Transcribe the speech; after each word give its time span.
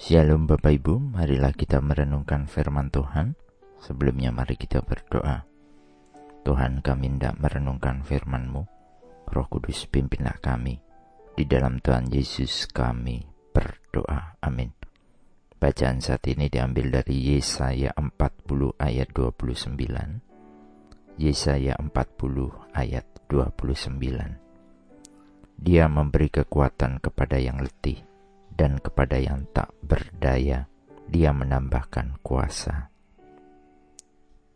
Shalom 0.00 0.48
Bapak 0.48 0.80
Ibu, 0.80 1.12
marilah 1.12 1.52
kita 1.52 1.78
merenungkan 1.78 2.48
firman 2.48 2.88
Tuhan. 2.88 3.36
Sebelumnya 3.78 4.32
mari 4.32 4.56
kita 4.56 4.80
berdoa. 4.80 5.44
Tuhan 6.40 6.80
kami 6.80 7.14
hendak 7.14 7.36
merenungkan 7.36 8.00
firman-Mu. 8.00 8.64
Roh 9.28 9.46
Kudus 9.52 9.84
pimpinlah 9.86 10.40
kami. 10.40 10.80
Di 11.36 11.44
dalam 11.44 11.84
Tuhan 11.84 12.08
Yesus 12.08 12.64
kami 12.72 13.20
berdoa. 13.52 14.40
Amin. 14.40 14.72
Bacaan 15.60 16.00
saat 16.00 16.24
ini 16.32 16.48
diambil 16.48 16.90
dari 16.90 17.36
Yesaya 17.36 17.92
40 17.92 18.80
ayat 18.80 19.08
29. 19.12 21.20
Yesaya 21.20 21.76
40 21.76 21.92
ayat 22.72 23.04
29. 23.28 24.49
Dia 25.60 25.92
memberi 25.92 26.32
kekuatan 26.32 27.04
kepada 27.04 27.36
yang 27.36 27.60
letih 27.60 28.00
dan 28.48 28.80
kepada 28.80 29.20
yang 29.20 29.44
tak 29.52 29.68
berdaya 29.84 30.64
dia 31.04 31.30
menambahkan 31.36 32.16
kuasa. 32.24 32.88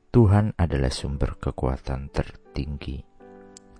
Tuhan 0.08 0.56
adalah 0.56 0.88
sumber 0.88 1.36
kekuatan 1.36 2.08
tertinggi. 2.08 3.04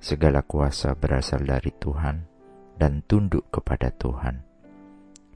Segala 0.04 0.44
kuasa 0.44 0.92
berasal 0.92 1.48
dari 1.48 1.72
Tuhan 1.72 2.28
dan 2.76 3.00
tunduk 3.08 3.48
kepada 3.48 3.88
Tuhan. 3.88 4.44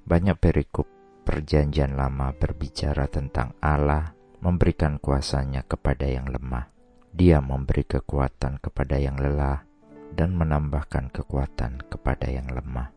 Banyak 0.05 0.37
perikop 0.37 0.85
Perjanjian 1.29 1.93
Lama 1.93 2.33
berbicara 2.33 3.05
tentang 3.09 3.53
Allah 3.61 4.17
memberikan 4.41 4.97
kuasanya 4.97 5.61
kepada 5.65 6.09
yang 6.09 6.25
lemah. 6.25 6.73
Dia 7.13 7.45
memberi 7.45 7.85
kekuatan 7.85 8.61
kepada 8.65 8.97
yang 8.97 9.21
lelah 9.21 9.68
dan 10.13 10.37
menambahkan 10.37 11.13
kekuatan 11.13 11.85
kepada 11.89 12.29
yang 12.29 12.49
lemah. 12.49 12.93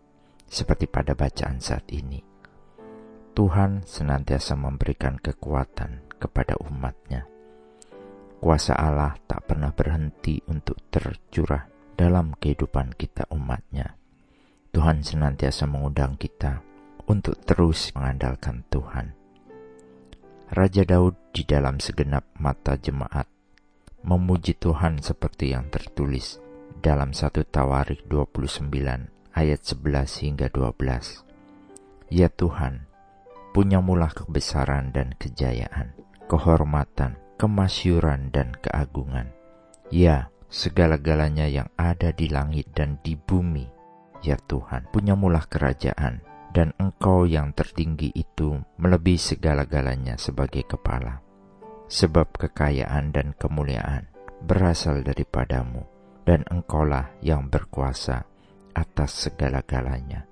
Seperti 0.52 0.88
pada 0.92 1.16
bacaan 1.16 1.64
saat 1.64 1.88
ini. 1.96 2.20
Tuhan 3.32 3.88
senantiasa 3.88 4.60
memberikan 4.60 5.16
kekuatan 5.16 6.12
kepada 6.20 6.60
umatnya. 6.60 7.24
Kuasa 8.44 8.76
Allah 8.76 9.16
tak 9.24 9.48
pernah 9.48 9.72
berhenti 9.72 10.44
untuk 10.52 10.76
tercurah 10.92 11.64
dalam 11.96 12.36
kehidupan 12.36 12.92
kita 13.00 13.32
umatnya. 13.32 13.96
Tuhan 14.76 15.08
senantiasa 15.08 15.64
mengundang 15.72 16.20
kita 16.20 16.60
untuk 17.08 17.40
terus 17.48 17.96
mengandalkan 17.96 18.68
Tuhan. 18.68 19.16
Raja 20.52 20.84
Daud 20.84 21.16
di 21.32 21.48
dalam 21.48 21.80
segenap 21.80 22.28
mata 22.36 22.76
jemaat 22.76 23.32
memuji 24.04 24.58
Tuhan 24.58 25.00
seperti 25.00 25.54
yang 25.54 25.70
tertulis 25.70 26.42
dalam 26.82 27.14
satu 27.14 27.46
Tawarik 27.46 28.10
29 28.10 28.74
ayat 29.38 29.62
11 29.62 30.26
hingga 30.26 30.50
12. 30.50 32.10
Ya 32.10 32.28
Tuhan, 32.28 32.90
punyamulah 33.54 34.10
kebesaran 34.12 34.90
dan 34.90 35.14
kejayaan, 35.16 35.94
kehormatan, 36.26 37.22
kemasyuran 37.38 38.34
dan 38.34 38.58
keagungan. 38.60 39.30
Ya, 39.94 40.34
segala-galanya 40.50 41.46
yang 41.48 41.70
ada 41.78 42.10
di 42.12 42.28
langit 42.28 42.74
dan 42.74 42.98
di 43.06 43.14
bumi. 43.14 43.70
Ya 44.26 44.42
Tuhan, 44.42 44.90
punyamulah 44.90 45.46
kerajaan, 45.46 46.26
dan 46.52 46.76
engkau 46.82 47.24
yang 47.30 47.56
tertinggi 47.56 48.12
itu 48.12 48.60
melebihi 48.82 49.22
segala-galanya 49.22 50.20
sebagai 50.20 50.68
kepala. 50.68 51.24
Sebab 51.88 52.36
kekayaan 52.36 53.14
dan 53.14 53.38
kemuliaan 53.38 54.12
berasal 54.44 55.06
daripadamu, 55.06 55.86
dan 56.28 56.46
engkaulah 56.50 57.10
yang 57.24 57.50
berkuasa 57.50 58.26
atas 58.76 59.30
segala-galanya. 59.30 60.28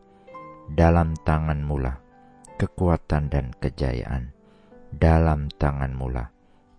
Dalam 0.69 1.17
tanganmu 1.25 1.75
lah 1.81 1.97
kekuatan 2.59 3.31
dan 3.31 3.55
kejayaan, 3.57 4.35
dalam 4.93 5.49
tanganmu 5.55 6.07
lah 6.11 6.29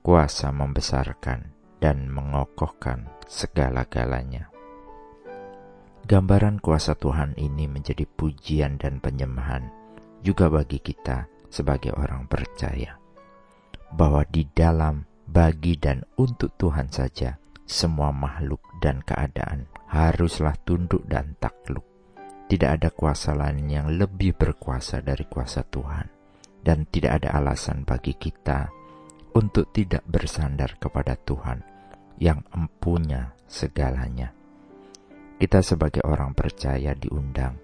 kuasa 0.05 0.53
membesarkan 0.53 1.50
dan 1.81 2.12
mengokohkan 2.12 3.09
segala-galanya. 3.25 4.53
Gambaran 6.04 6.60
kuasa 6.60 6.98
Tuhan 6.98 7.38
ini 7.41 7.71
menjadi 7.71 8.04
pujian 8.04 8.77
dan 8.77 9.00
penyembahan 9.00 9.72
juga 10.21 10.53
bagi 10.53 10.82
kita 10.82 11.25
sebagai 11.48 11.97
orang 11.97 12.28
percaya. 12.28 13.00
Bahwa 13.91 14.22
di 14.28 14.47
dalam, 14.53 15.03
bagi 15.27 15.81
dan 15.81 16.04
untuk 16.21 16.54
Tuhan 16.60 16.92
saja, 16.92 17.40
semua 17.70 18.10
makhluk 18.10 18.58
dan 18.82 18.98
keadaan 19.06 19.70
haruslah 19.86 20.58
tunduk 20.66 21.06
dan 21.06 21.38
takluk. 21.38 21.86
Tidak 22.50 22.66
ada 22.66 22.91
kuasa 22.91 23.31
lain 23.38 23.70
yang 23.70 23.86
lebih 23.94 24.34
berkuasa 24.34 24.98
dari 25.06 25.22
kuasa 25.31 25.62
Tuhan. 25.62 26.10
Dan 26.60 26.91
tidak 26.91 27.22
ada 27.22 27.38
alasan 27.38 27.86
bagi 27.86 28.19
kita 28.19 28.69
untuk 29.38 29.70
tidak 29.70 30.03
bersandar 30.04 30.76
kepada 30.76 31.14
Tuhan 31.16 31.62
yang 32.19 32.42
empunya 32.53 33.32
segalanya 33.48 34.36
kita 35.41 35.64
sebagai 35.64 36.04
orang 36.04 36.36
percaya 36.36 36.92
diundang 36.92 37.56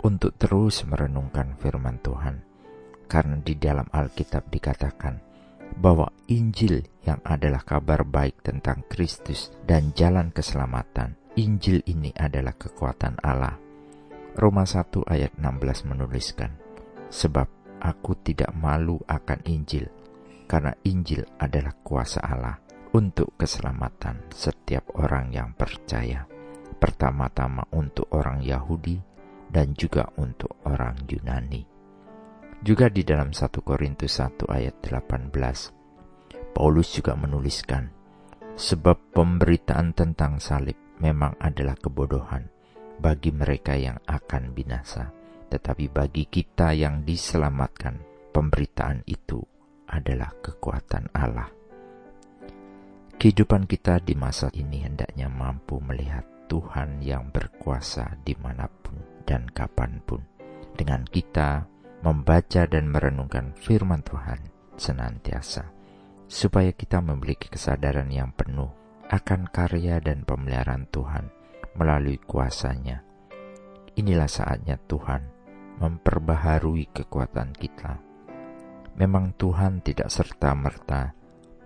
untuk 0.00 0.40
terus 0.40 0.80
merenungkan 0.88 1.60
firman 1.60 2.00
Tuhan. 2.00 2.40
Karena 3.04 3.36
di 3.44 3.52
dalam 3.52 3.84
Alkitab 3.84 4.48
dikatakan 4.48 5.27
bahwa 5.76 6.08
Injil 6.32 6.86
yang 7.04 7.20
adalah 7.26 7.60
kabar 7.60 8.06
baik 8.06 8.40
tentang 8.40 8.86
Kristus 8.88 9.52
dan 9.68 9.92
jalan 9.92 10.32
keselamatan, 10.32 11.18
Injil 11.36 11.84
ini 11.84 12.14
adalah 12.16 12.56
kekuatan 12.56 13.20
Allah. 13.20 13.60
Roma 14.38 14.64
1 14.64 15.04
ayat 15.04 15.34
16 15.36 15.90
menuliskan, 15.90 16.54
Sebab 17.08 17.80
aku 17.82 18.16
tidak 18.24 18.54
malu 18.56 18.96
akan 19.04 19.40
Injil, 19.44 19.90
karena 20.48 20.72
Injil 20.86 21.26
adalah 21.36 21.74
kuasa 21.84 22.24
Allah 22.24 22.56
untuk 22.96 23.36
keselamatan 23.36 24.32
setiap 24.32 24.96
orang 24.96 25.32
yang 25.34 25.52
percaya 25.52 26.24
pertama-tama 26.78 27.66
untuk 27.74 28.06
orang 28.14 28.40
Yahudi 28.40 29.02
dan 29.50 29.74
juga 29.74 30.06
untuk 30.16 30.62
orang 30.64 30.94
Yunani. 31.10 31.77
Juga 32.58 32.90
di 32.90 33.06
dalam 33.06 33.30
1 33.30 33.62
Korintus 33.62 34.18
1 34.18 34.50
ayat 34.50 34.82
18, 34.82 35.30
Paulus 36.52 36.90
juga 36.90 37.14
menuliskan, 37.14 37.98
Sebab 38.58 39.14
pemberitaan 39.14 39.94
tentang 39.94 40.42
salib 40.42 40.74
memang 40.98 41.38
adalah 41.38 41.78
kebodohan 41.78 42.50
bagi 42.98 43.30
mereka 43.30 43.78
yang 43.78 44.02
akan 44.02 44.50
binasa, 44.50 45.14
tetapi 45.46 45.86
bagi 45.86 46.26
kita 46.26 46.74
yang 46.74 47.06
diselamatkan, 47.06 48.02
pemberitaan 48.34 49.06
itu 49.06 49.38
adalah 49.86 50.34
kekuatan 50.42 51.06
Allah. 51.14 51.46
Kehidupan 53.14 53.70
kita 53.70 54.02
di 54.02 54.18
masa 54.18 54.50
ini 54.50 54.82
hendaknya 54.82 55.30
mampu 55.30 55.78
melihat 55.78 56.26
Tuhan 56.50 56.98
yang 56.98 57.30
berkuasa 57.30 58.18
di 58.26 58.34
mana 58.42 58.66
pun 58.66 59.22
dan 59.22 59.46
kapan 59.54 60.02
pun. 60.02 60.18
Dengan 60.74 61.06
kita 61.06 61.62
membaca 62.04 62.64
dan 62.68 62.90
merenungkan 62.90 63.54
firman 63.58 64.04
Tuhan 64.06 64.38
senantiasa, 64.78 65.70
supaya 66.30 66.70
kita 66.72 67.02
memiliki 67.02 67.50
kesadaran 67.50 68.08
yang 68.12 68.30
penuh 68.34 68.70
akan 69.08 69.48
karya 69.50 69.98
dan 69.98 70.22
pemeliharaan 70.22 70.86
Tuhan 70.92 71.32
melalui 71.74 72.20
kuasanya. 72.22 73.02
Inilah 73.98 74.30
saatnya 74.30 74.78
Tuhan 74.86 75.26
memperbaharui 75.82 76.90
kekuatan 76.94 77.50
kita. 77.54 77.98
Memang 78.98 79.34
Tuhan 79.38 79.82
tidak 79.82 80.10
serta-merta 80.10 81.14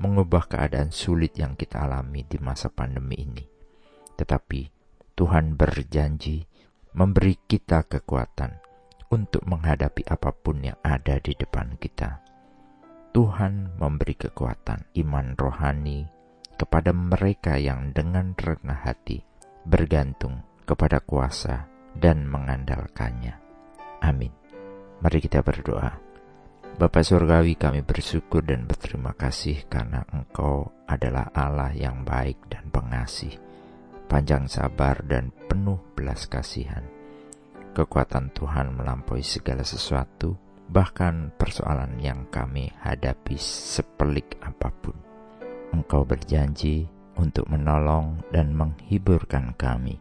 mengubah 0.01 0.49
keadaan 0.49 0.93
sulit 0.93 1.37
yang 1.37 1.57
kita 1.57 1.85
alami 1.85 2.25
di 2.29 2.37
masa 2.41 2.69
pandemi 2.69 3.17
ini 3.21 3.53
tetapi 4.23 4.71
Tuhan 5.19 5.59
berjanji 5.59 6.47
memberi 6.95 7.35
kita 7.43 7.91
kekuatan 7.91 8.62
untuk 9.13 9.45
menghadapi 9.45 10.09
apa 10.09 10.33
pun 10.33 10.65
yang 10.65 10.81
ada 10.81 11.21
di 11.21 11.37
depan 11.37 11.77
kita. 11.77 12.25
Tuhan 13.13 13.77
memberi 13.77 14.17
kekuatan 14.17 14.89
iman 15.05 15.37
rohani 15.37 16.09
kepada 16.57 16.97
mereka 16.97 17.61
yang 17.61 17.93
dengan 17.93 18.33
rendah 18.33 18.89
hati 18.89 19.21
bergantung 19.69 20.41
kepada 20.65 21.05
kuasa 21.05 21.69
dan 21.93 22.25
mengandalkannya. 22.25 23.37
Amin. 24.01 24.33
Mari 25.05 25.19
kita 25.21 25.45
berdoa. 25.45 25.93
Bapa 26.73 27.05
Surgawi 27.05 27.53
kami 27.53 27.85
bersyukur 27.85 28.41
dan 28.41 28.65
berterima 28.65 29.13
kasih 29.13 29.69
karena 29.69 30.09
Engkau 30.09 30.73
adalah 30.89 31.29
Allah 31.37 31.77
yang 31.77 32.01
baik 32.01 32.49
dan 32.49 32.73
pengasih 32.73 33.37
panjang 34.09 34.49
sabar 34.49 35.05
dan 35.05 35.29
penuh 35.53 35.77
belas 35.93 36.25
kasihan. 36.25 37.02
Kekuatan 37.73 38.37
Tuhan 38.37 38.77
melampaui 38.77 39.25
segala 39.25 39.65
sesuatu, 39.65 40.37
bahkan 40.69 41.33
persoalan 41.41 41.97
yang 42.05 42.29
kami 42.29 42.69
hadapi 42.85 43.41
sepelik 43.41 44.37
apa 44.45 44.69
pun. 44.69 44.93
Engkau 45.73 46.05
berjanji 46.05 46.85
untuk 47.17 47.49
menolong 47.49 48.21
dan 48.29 48.53
menghiburkan 48.53 49.57
kami, 49.57 49.97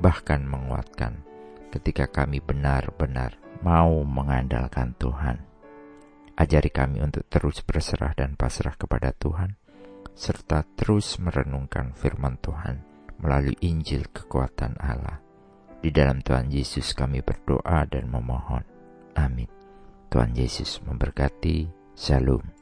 bahkan 0.00 0.48
menguatkan 0.48 1.20
ketika 1.68 2.08
kami 2.08 2.40
benar-benar 2.40 3.36
mau 3.60 4.00
mengandalkan 4.00 4.96
Tuhan. 4.96 5.44
Ajari 6.40 6.72
kami 6.72 7.04
untuk 7.04 7.28
terus 7.28 7.60
berserah 7.60 8.16
dan 8.16 8.32
pasrah 8.32 8.80
kepada 8.80 9.12
Tuhan, 9.12 9.60
serta 10.16 10.64
terus 10.72 11.20
merenungkan 11.20 11.92
firman 11.92 12.40
Tuhan 12.40 12.80
melalui 13.20 13.60
Injil 13.60 14.08
kekuatan 14.08 14.80
Allah. 14.80 15.29
Di 15.80 15.88
dalam 15.88 16.20
Tuhan 16.20 16.52
Yesus 16.52 16.92
kami 16.92 17.24
berdoa 17.24 17.88
dan 17.88 18.12
memohon. 18.12 18.60
Amin. 19.16 19.48
Tuhan 20.12 20.36
Yesus 20.36 20.84
memberkati. 20.84 21.72
Shalom. 21.96 22.59